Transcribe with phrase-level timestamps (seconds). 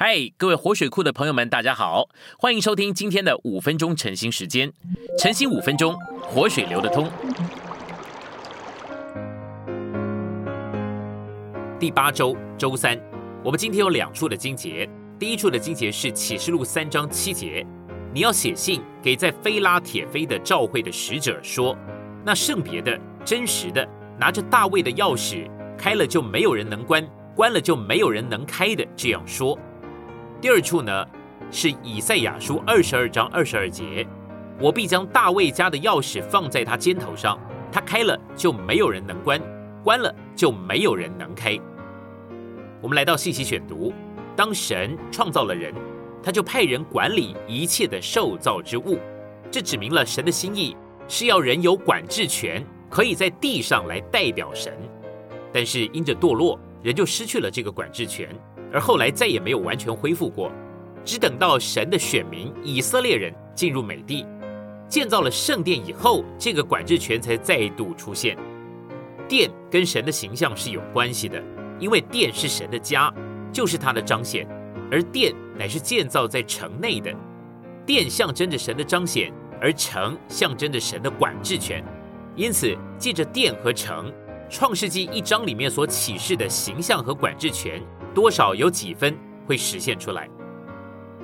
[0.00, 2.08] 嗨，各位活水库的朋友们，大家好，
[2.38, 4.72] 欢迎收听今天的五分钟晨兴时间。
[5.18, 7.10] 晨兴五分钟，活水流得通。
[11.80, 12.96] 第八周周三，
[13.42, 14.88] 我们今天有两处的经节。
[15.18, 17.66] 第一处的经节是启示录三章七节，
[18.14, 21.76] 你要写信给在菲拉铁菲的召会的使者说，
[22.24, 23.84] 那圣别的、真实的，
[24.16, 27.04] 拿着大卫的钥匙，开了就没有人能关，
[27.34, 29.58] 关了就没有人能开的，这样说。
[30.40, 31.04] 第二处呢，
[31.50, 34.06] 是以赛亚书二十二章二十二节，
[34.60, 37.36] 我必将大卫家的钥匙放在他肩头上，
[37.72, 39.40] 他开了就没有人能关，
[39.82, 41.58] 关了就没有人能开。
[42.80, 43.92] 我们来到信息选读，
[44.36, 45.74] 当神创造了人，
[46.22, 49.00] 他就派人管理一切的受造之物，
[49.50, 50.76] 这指明了神的心意
[51.08, 54.72] 是要人有管制权，可以在地上来代表神。
[55.52, 58.28] 但是因着堕落，人就失去了这个管制权。
[58.72, 60.50] 而后来再也没有完全恢复过，
[61.04, 64.26] 只等到神的选民以色列人进入美地，
[64.88, 68.36] 建造了圣殿以后，这个管制权才再度出现。
[69.26, 71.42] 殿跟神的形象是有关系的，
[71.78, 73.12] 因为殿是神的家，
[73.52, 74.46] 就是他的彰显，
[74.90, 77.14] 而殿乃是建造在城内的。
[77.84, 81.84] 殿象征着神的彰显，而城象征着神的管制权。
[82.36, 84.12] 因此，借着殿和城，
[84.48, 87.82] 创世纪一章里面所启示的形象和管制权。
[88.18, 89.16] 多少有几分
[89.46, 90.28] 会实现出来？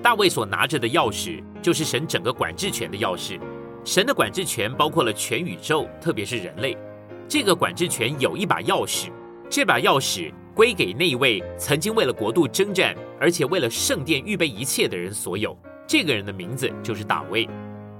[0.00, 3.36] 大卫所拿着的钥匙，就是神整个管制权的钥匙。
[3.84, 6.78] 神的管制权包括了全宇宙，特别是人类。
[7.26, 9.08] 这个管制权有一把钥匙，
[9.50, 15.58] 这把钥匙归给那一位曾经为了国度征战，而且为了圣殿预备一切的人所有。
[15.88, 17.50] 这个人的名字就是大卫。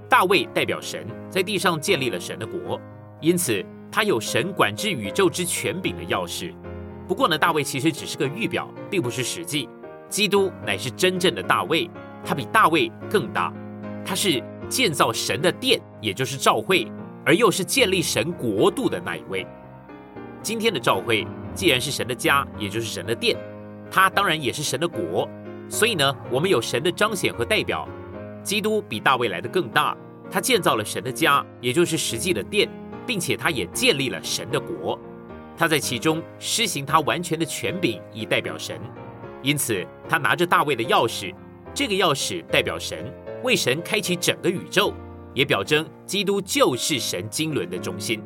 [0.09, 2.81] 大卫代表神在地上建立了神的国，
[3.21, 6.55] 因此他有神管制宇宙之权柄的钥匙。
[7.07, 9.69] 不过呢，大卫其实只是个预表，并不是实际。
[10.09, 11.91] 基督乃是真正的大卫，
[12.25, 13.53] 他比大卫更大。
[14.05, 16.87] 他是建造神的殿，也就是召会，
[17.25, 19.47] 而又是建立神国度的那一位。
[20.43, 23.37] 今天的召会既然是神的家，也就是神的殿，
[23.91, 25.29] 他当然也是神的国。
[25.69, 27.89] 所以呢，我们有神的彰显和代表。
[28.43, 29.97] 基督比大卫来的更大，
[30.31, 32.69] 他建造了神的家，也就是实际的殿，
[33.07, 34.99] 并且他也建立了神的国。
[35.57, 38.81] 他在其中施行他完全的权柄，以代表神。
[39.43, 41.35] 因此，他拿着大卫的钥匙，
[41.75, 44.93] 这个钥匙代表神，为神开启整个宇宙，
[45.35, 48.23] 也表征基督就是神经纶的中心。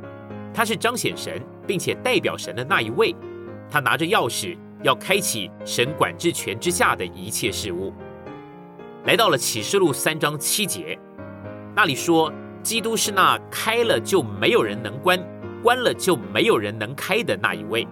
[0.55, 3.15] 他是彰显神，并且代表神的那一位。
[3.71, 7.93] 他拿着钥匙，要开启神管制权之下的一切事物。
[9.05, 10.99] 来到了启示录三章七节，
[11.75, 15.19] 那里说，基督是那开了就没有人能关。
[15.63, 17.87] 关了就没有人能开的那一位，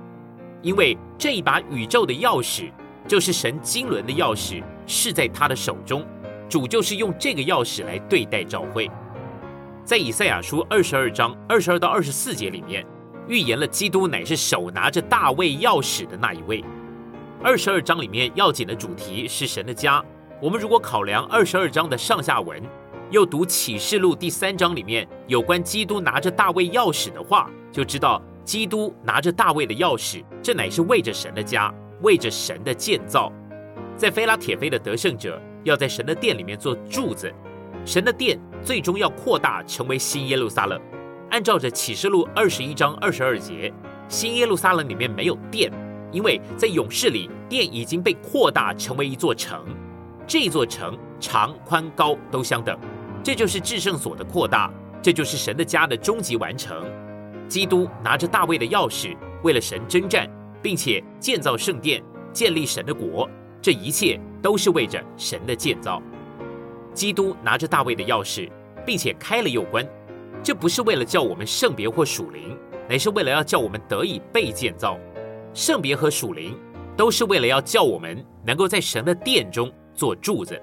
[0.62, 2.70] 因为这一把宇宙的钥匙
[3.06, 6.06] 就是神经纶的钥匙，是在他的手中。
[6.48, 8.88] 主就是用这个钥匙来对待教会。
[9.84, 12.86] 在以赛亚书二十二章二十二到二十四节里面，
[13.26, 16.64] 预言了基督乃是手拿着大卫钥匙的那一位。
[17.42, 20.02] 二十二章里面要紧的主题是神的家。
[20.40, 22.62] 我们如果考量二十二章的上下文。
[23.10, 31.72] 又读启示录第三章里面有关基督拿着大卫钥匙的话，就知道基督拿着大卫的钥匙，这乃是为着神的家，
[32.02, 33.32] 为着神的建造。
[33.96, 37.32] 在菲拉铁菲的得胜者要在神的殿里面做柱子，
[37.84, 40.80] 神的殿最终要扩大成为新耶路撒冷。
[41.30, 43.72] 按照着启示录二十一章二十二节，
[44.08, 45.70] 新耶路撒冷里面没有殿，
[46.10, 49.64] 因为在勇士里殿已经被扩大成为一座城，
[50.26, 52.76] 这座城长宽高都相等。
[53.26, 54.72] 这就是至圣所的扩大，
[55.02, 56.88] 这就是神的家的终极完成。
[57.48, 60.30] 基督拿着大卫的钥匙，为了神征战，
[60.62, 62.00] 并且建造圣殿，
[62.32, 63.28] 建立神的国。
[63.60, 66.00] 这一切都是为着神的建造。
[66.94, 68.48] 基督拿着大卫的钥匙，
[68.86, 69.84] 并且开了又关，
[70.40, 72.56] 这不是为了叫我们圣别或属灵，
[72.88, 74.96] 乃是为了要叫我们得以被建造。
[75.52, 76.56] 圣别和属灵，
[76.96, 80.62] 都是为了要叫我们能够在神的殿中做柱子。